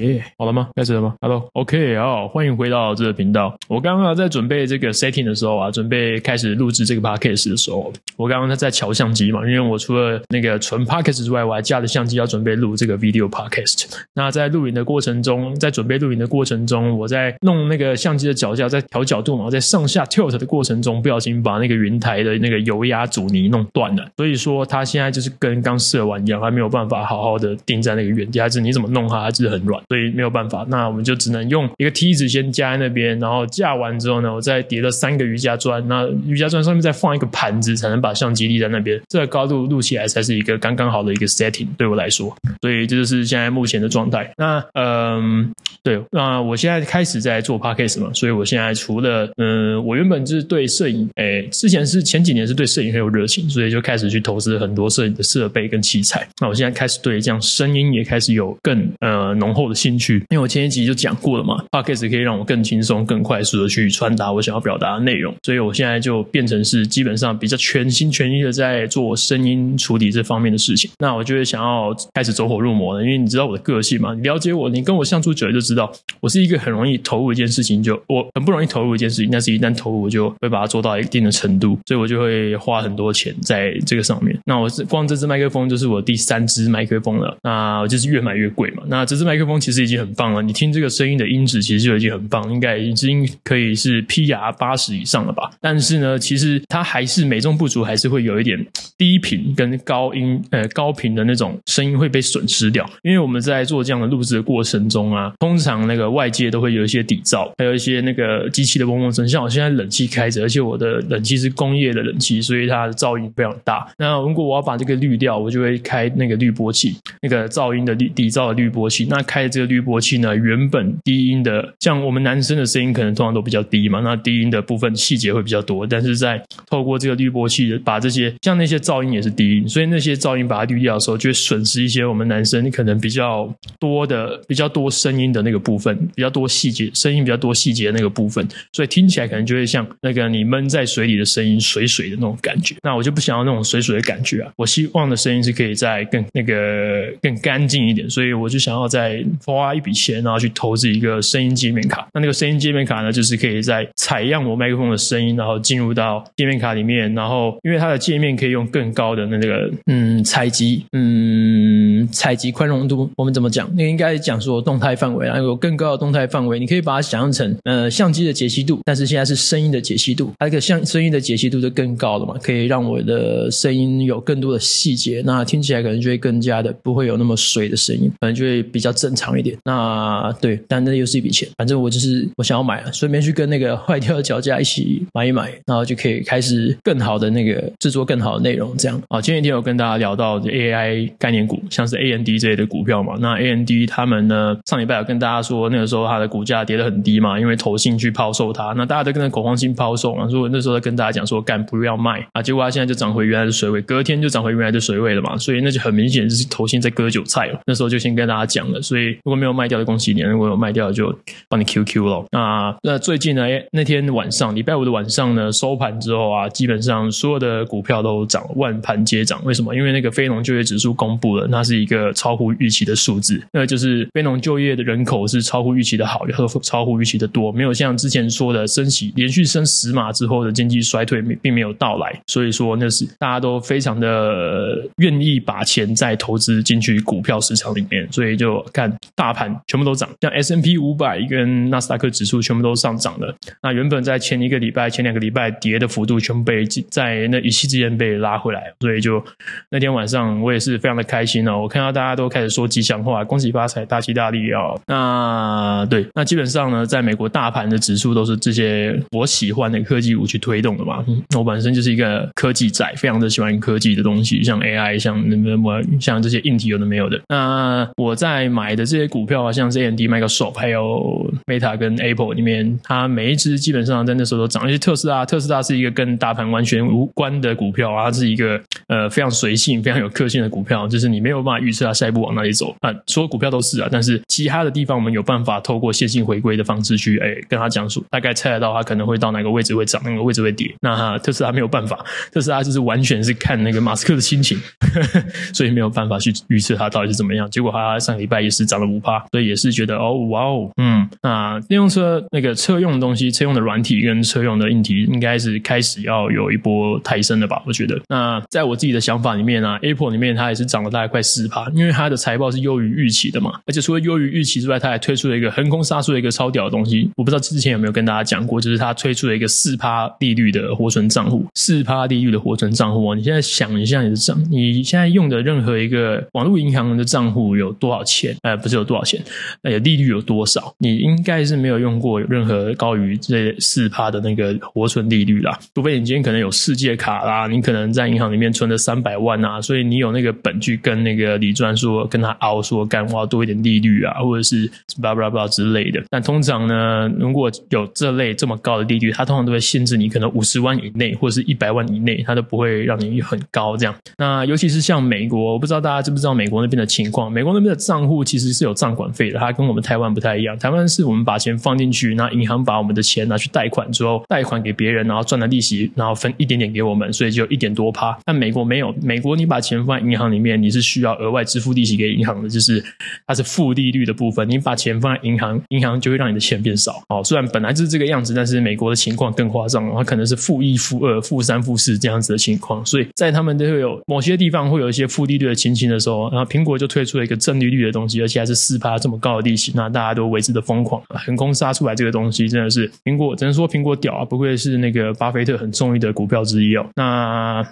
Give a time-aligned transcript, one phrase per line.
[0.00, 0.68] 耶，好了吗？
[0.74, 3.54] 开始了吗？Hello，OK，好，欢迎回到这个频道。
[3.68, 13.86] 我刚刚在准备这个 setting 的时候啊，准备开始录制这个 podcast 的时候，我刚刚在调相机嘛，因为我除了那个纯 podcast 之外，我还架了相机要准备录这个 video podcast。
[14.14, 29.82] 那在录影的过程中，在准备录影的过程中，我在弄那个相机的脚架，在调角度嘛，在上下 tilt 的过程中，不小心把那个云台的那个油压阻尼弄断了，所以说它现在就是跟刚试完一样，还没有办法好好的定在那个原地，还是你怎么弄它，还是很软。
[29.90, 39.00] 所以没有办法，那我们就只能用一个梯子先架在那边，然后架完之后呢，我再叠了三个瑜伽砖，那瑜伽砖上面再放一个盘子，才能把相机立在那边。
[39.08, 42.32] 这个高度录起来才是一个刚刚好的一个 setting，对我来说。
[42.62, 44.32] 所以这就是现在目前的状态。
[44.36, 56.24] 那嗯，对，那我现在开始在做 podcast 嘛，所以我现在除了嗯，我原本就是对摄影，诶，之前是前几年是对摄影很有热情，所以就开始去投资很多摄影的设备跟器材。
[56.40, 59.79] 那我现在开始对这样声音也开始有更呃浓厚的。
[59.80, 70.90] 兴趣，因为我前一集就讲过了嘛，Podcast 可以让我更轻松、更快速的去传达我想要表达的内容，所以我现在就变成是基本上比较全心全意的在做声音处理这方面的事情。
[70.98, 84.36] 那我就会想要开始走火入魔了，因为你知道我的个性嘛，你了解我，你跟我相处久了就知道，我是一个很容易投入一件事情就我很不容易投入一件事情，但是一旦投入，我就会把它做到一定的程度，所以我就会花很多钱在这个上面。
[84.44, 88.82] 那我是光这支麦克风就是我第三支麦克风了，那我就是越买越贵嘛。
[88.88, 89.59] 那这支麦克风。
[89.60, 95.50] 其实已经很棒了，你听这个声音的音质其实就已经很棒，应该已经可以是 PR 八十以上了吧？
[95.60, 98.58] 但是呢，其实它还是美中不足，还是会有一点
[98.96, 102.88] 低频跟高音呃高频的那种声音会被损失掉。
[103.02, 109.28] 因为我们在做这样的录制的过程中啊，通常那个外界都会有一些底噪，还有一些那个机器的嗡嗡声。
[109.28, 113.86] 像我现在冷气开着，而且我的冷气是工业的冷气，所以它的噪音非常大。
[113.98, 119.04] 那如果我要把这个滤掉，我就会开那个滤波器，那个噪音的滤底噪的滤波器。
[119.10, 119.49] 那开。
[119.50, 142.74] 这个滤波器呢，原本低音的，像我们男生的声音可能通常都比较低嘛，那低音的部分细节会比较多，但是在透过这个滤波器把这些像那些噪音也是低音，所以那些噪音把它滤掉的时候，就会损失一些我们男生可能比较多的、比较多声音的那个部分，比较多细节声音比较多细节的那个部分，所以听起来可能就会像那个你闷在水里的声音，水水的那种感觉。
[142.82, 149.24] 那我就不想要那种水水的感觉啊，我希望的声音是可以再更那个更干净一点，所以我就想要在。
[149.44, 152.08] 花一笔钱，然后去投资一个声音界面卡。
[152.14, 157.12] 那那个声音界面卡呢，就是可以在采样我麦克风的声音，然后进入到界面卡里面。
[157.14, 163.10] 然后因为它的界面可以用更高的那个嗯采集嗯采集宽容度。
[163.16, 163.70] 我们怎么讲？
[163.74, 166.58] 那个应该讲说动态范围啊，有更高的动态范围。
[166.58, 170.32] 你可以把它想象成呃相机的解析度，但是现在是声音的解析度。
[170.38, 179.56] 它这个像声音的解析度就更高了嘛，可以让我的声音有更多的细节，那听起来可能就会更加的不会有那么水的声音，可能就会比较正常一点。
[179.64, 181.48] 那对，但那又是一笔钱。
[181.56, 188.76] 反正我就是我想要买了，顺便去跟那个 坏掉的脚架一起买一买，然后就可以开始更好的那个制作更好的内容。
[188.76, 193.14] 这样啊，前几天有跟大家聊到 AI 概念股，像是 AMD 这类的股票嘛。
[193.20, 198.72] 那 AMD 他们呢，上礼拜有跟大家说，那个时候它的股价跌得很低嘛，因为投信去抛售它。
[198.76, 202.42] 那大家都跟着恐慌性抛售嘛，所以那时候在跟大家讲说，干不要卖啊。
[202.42, 205.36] 结果它现在就涨回原来的水位，隔天就涨回原来的水位了嘛。
[205.36, 207.60] 所以那就很明显就是投信在割韭菜了。
[207.66, 210.20] 那时候就先跟大家讲了，所以如果没有卖掉的，恭喜你！
[210.20, 211.14] 如果有卖掉的，就
[211.48, 212.24] 帮你 QQ 了。
[212.30, 213.46] 那那最近呢？
[213.72, 219.42] 那天晚上，礼拜五的晚上呢，收盘之后啊，基本上所有的股票都涨，万盘皆涨。
[219.44, 219.74] 为什么？
[219.74, 223.42] 因为那个非农就业指数公布了，那是一个超乎预期的数字。
[223.52, 232.20] 那就是非农就业的人口是超乎预期的好，也超乎预期的多，没有像之前说的升息连续升十码之后的经济衰退并没有到来。
[232.26, 239.50] 所以说，那是大家都非常的愿意把钱再投资进去股票市场里面，所以就看大盘。
[239.66, 243.34] 全部都涨，像 S&P 五百跟纳斯达克指数全部都上涨了。
[243.62, 248.72] 那原本在前一个礼拜、前两个礼拜跌的幅度，全部被在那一夕之间被拉回来。
[248.80, 249.22] 所以就
[249.70, 251.60] 那天晚上，我也是非常的开心哦。
[251.60, 254.80] 我看到大家都开始说吉祥话，恭喜发财，大吉大利哦。
[254.86, 261.04] 那对，那基本上呢，在美国大盘的指数都是这些我喜欢的科技股去推动的嘛。
[261.36, 267.20] 我本身就是一个科技仔，非常的喜欢科技的东西，像 AI，像那么像这些硬体有的没有的。
[267.28, 269.52] 那我在买的这些股票啊。
[269.52, 274.62] 像是 AMD、Microsoft 还有 Meta 跟 Apple 里面，它每一只基本上在那时候都涨。
[274.62, 282.94] 而且特斯拉，特斯拉是一个跟大盘完全无关的股票啊，它是一个呃非常随性、非常有个性的股票，就是你没有办法预测它下一步往哪里走啊。
[283.06, 290.72] 所有股票都是啊，但是其他的地方我们有办法透过线性回归的方式去哎跟他讲述，大概猜得到它可能会到哪个位置会涨，哪个位置会跌。
[290.80, 291.98] 那特斯拉没有办法，
[292.32, 294.58] 特斯拉就是完全是看那个马斯克的心情，
[294.94, 297.50] 呵呵，所以没有办法去预测它到底是怎么样。
[297.50, 307.62] 结果它上礼拜也是涨了五趴，所以也是觉得哦，哇哦，嗯，那电动车那个车用的东西，车用的软体跟车用的硬体，应该是开始要有一波抬升了吧？
[307.66, 308.00] 我觉得。
[308.08, 328.34] 那在我自己的想法里面啊，Apple 里面它也是涨了大概快四趴，因为它的财报是优于预期的嘛，而且除了优于预期之外，它还推出了一个横空杀出的一个超屌的东西，我不知道之前有没有跟大家讲过，就是它推出了一个四趴利率的活存账户，四趴利率的活存账户啊，你现在想一下你的账，你现在用的任何一个网络银行的账户有多少钱？
[328.42, 329.20] 呃，不是有多少钱，
[329.62, 330.74] 那利率有多少？
[330.78, 344.70] 你应该是没有用过任何高于这四趴的那个活存利率啦，除非你今天可能有世界卡啦，你可能在银行里面存了三百万啊，所以你有那个本去跟那个李专说，跟他凹说干我要多一点利率啊，或者是
[345.02, 346.02] 巴拉巴拉巴拉之类的。
[346.08, 353.94] 但通常呢，如果有这类这么高的利率，它通常都会限制你可能五十万以内或者是一百万以内，它都不会让你很高这样。
[354.16, 360.58] 那尤其是像美国，我不知道大家知不知道美国那边的情况，美国那边的账户其实是有账管费的，它跟我们台湾不太一样。
[360.58, 368.18] 台湾是我们把钱放进去，那银行把我们的钱拿去贷款之后，贷款给别人，然后赚的利息，然后分一点点给我们，所以就一点多趴。
[368.26, 372.84] 但美国没有，美国你把钱放在银行里面，你是需要额外支付利息给银行的，就是
[373.26, 374.46] 它是负利率的部分。
[374.46, 377.02] 你把钱放在银行，银行就会让你的钱变少。
[377.08, 382.84] 哦，虽然本来就是这个样子，但是美国的情况更夸张，它可能是负一、负二、负三、负四这样子的情况。
[382.84, 396.86] 所以在他们都会有某些地方会有一些负利率的情形的时候，然后苹果就推出了一个正利率的东西，而且还是四趴这么高的利息，那大家都为之的疯狂，横空杀出来这个东西真的是苹果，只能说苹果屌啊，不愧是那个巴菲特很中意的股票之一哦。
[396.94, 397.66] 那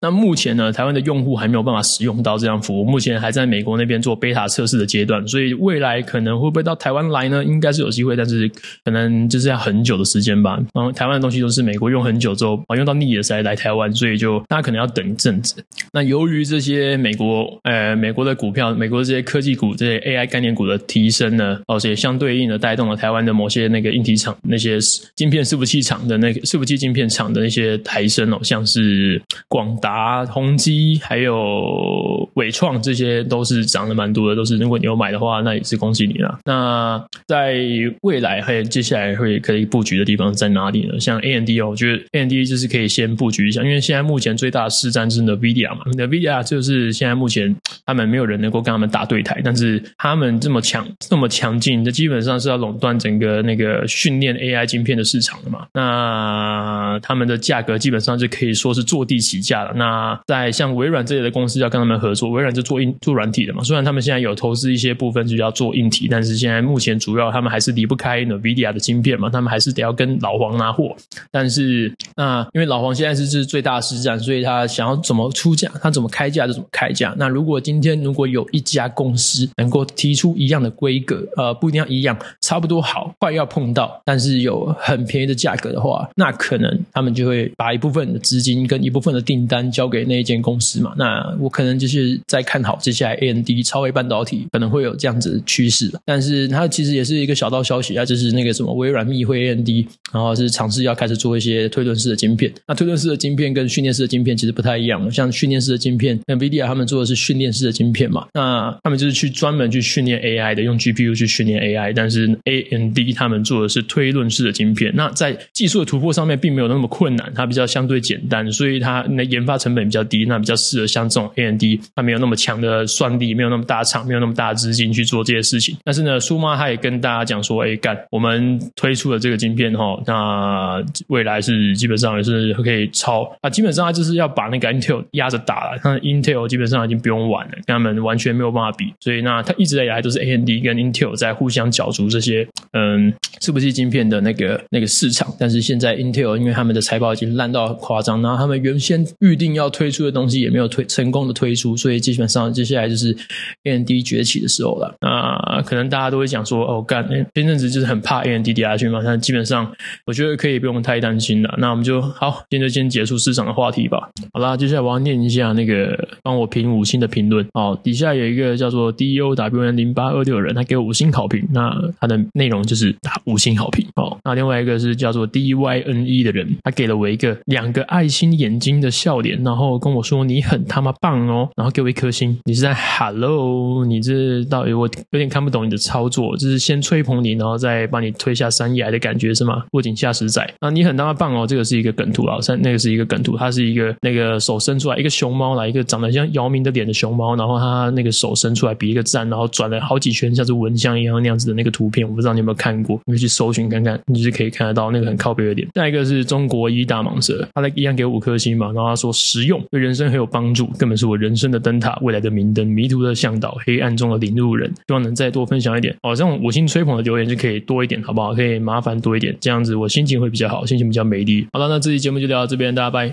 [0.00, 7.44] 那目前呢，台湾的用户还没有办法使用到这项服务，目前还在美国那边做贝塔测试的阶段，所以未来可能会不会到台湾来呢？
[7.44, 8.50] 应该是有机会，但是
[8.84, 10.58] 可能就是要很久的时间吧。
[10.72, 15.62] 然后台湾的东西都是美国用很久之后啊，用到腻了才来台湾，所以就大家可能要等一阵子。
[15.92, 24.78] 那由于这些美国呃美国的股票，美国的这些科技股、这些 AI 概念股的提升呢，而且相对应的带动了台湾的某些那个硬体厂、那些
[25.14, 29.89] 晶片伺服器厂的那个伺服器晶片厂的那些抬升哦，像是广达、
[30.26, 36.38] 宏基还有伟创，这些都是涨得蛮多的，都是如果你有买的话，那也是恭喜你了。
[36.44, 37.56] 那在
[38.02, 40.98] 未来还有接下来会可以布局的地方在哪里呢？
[41.00, 47.54] 像 AMD 哦，我觉得 AMD 就是可以先布局一下，因为现在目前最大的市占是 NVIDIA 嘛，NVIDIA 就是现在目前
[47.86, 55.66] 他们没有人能够跟他们打对台，但是他们这么强，这么强劲，这基本上是要垄断整个那个训练 AI 晶片的市场的嘛。
[55.72, 59.72] 那他们的价格基本上就可以说是坐地起价了。
[59.80, 63.62] 那在像微软这类的公司要跟他们合作，微软就做硬做软体的嘛。
[63.62, 70.94] 虽然他们现在有投资一些部分就要做硬体，但是现在目前主要他们还是离不开 NVIDIA 的晶片嘛，他们还是得要跟老黄拿货。
[71.30, 77.14] 但是那因为老黄现在是是最大市占，所以他想要怎么出价，他怎么开价就怎么开价。
[77.16, 90.92] 那如果今天如果有一家公司能够提出一样的规格，呃，不一定要一样，差不多好，快要碰到，但是有很便宜的价格的话，那可能他们就会把一部分的资金跟一部分的订单交给那一间公司嘛。
[90.96, 95.90] 那我可能就是在看好接下来 AMD 超微半导体可能会有这样子的趋势。
[96.04, 99.68] 但是它其实也是一个小道消息啊，就是那个什么微软密会 AMD，
[100.12, 102.52] 然后是尝试要开始做一些推论式的晶片。
[102.66, 111.92] 那推论式的晶片跟训练式的晶片其实不太一样，像训练式的晶片，NVIDIA 他们做的是训练式的晶片嘛，那他们就是去专门去训练 AI 的，用 GPU 去训练 AI。
[111.94, 125.76] 但是 AMD 他们做的是推论式的晶片，那在技术的突破上面并没有那么困难，它比较相对简单，所以它那研发成本比较低，那比较适合像这种 A N D，它没有那么强的算力，没有那么大厂，没有那么大资金去做这些事情。
[125.84, 138.92] 但是呢，苏妈他也跟大家讲说，哎，干，我们推出了这个晶片哈，那未来是基本上也是可以超啊，基本上它就是要把那个 Intel 压着打了，那 Intel 基本上已经不用玩了，跟他们完全没有办法比。
[139.00, 145.28] 所以那它一直以来都是 A N D 跟 Intel 在互相角逐这些嗯，是不是晶片的那个那个市场。
[145.38, 153.16] 但是现在 Intel 因为他们的财报已经烂到很夸张，然后他们原先预定要推出的东西也没有推成功的推出，所以基本上接下来就是
[153.64, 154.94] AMD 崛起的时候了。
[155.00, 159.00] 那可能大家都会讲说，哦，干，前阵子就是很怕 AMD 跌下去嘛。
[159.04, 159.70] 但基本上
[160.06, 161.54] 我觉得可以不用太担心了。
[161.58, 164.10] 那我们就好，今天就先结束市场的话题吧。
[164.32, 167.46] 好啦，接下来我要念一下那个帮我评五星的评论。
[167.52, 171.46] 哦，底下有一个叫做 DOWN 零八二六的人，他给我五星好评。
[171.52, 173.86] 那他的内容就是打五星好评。
[173.96, 179.29] 哦，那另外一个是叫做 DYNE 的人，他给了我一个两个爱心眼睛的笑脸。
[179.42, 182.38] 然后跟我说你很他妈棒哦，然后给我一颗星。
[182.44, 183.84] 你是在 Hello？
[183.84, 189.64] 你这到底我有点看不懂你的操作，就是先吹捧你，然后再把你推下山崖的感觉是吗？
[189.72, 190.70] 落井下石仔啊！
[190.70, 205.68] 你很他妈棒哦，这个是一个梗图啊，三那个是一个梗图，它是一个那个手伸出来一个熊猫来，一个长得像姚明的脸的熊猫，然后他那个手伸出来比一个赞，然后转了好几圈，像是蚊香一样那样子的那个图片，我不知道你有没有看过，你可以去搜寻看看，你就是可以看得到那个很靠北的脸。
[205.74, 215.94] 下一个是中国一大蟒蛇，他的一样给我五颗星嘛，然后他说实用，对人生很有帮助，根本是我人生的灯塔，未来的明灯，迷途的向导，黑暗中的领路人，希望能再多分享一点。
[216.02, 218.34] 哦，这种五星吹捧的留言就可以多一点，好不好？
[218.34, 221.46] 可以麻烦多一点，这样子我心情会比较好，心情比较美丽。
[221.52, 223.12] 好了，那这期节目就聊到这边，大家拜。